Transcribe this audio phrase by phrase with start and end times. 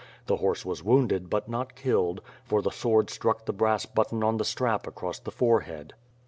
[0.25, 4.37] The horse was wounded but not killed, for the sword struck the brass button on
[4.37, 5.93] the strap across the forehead.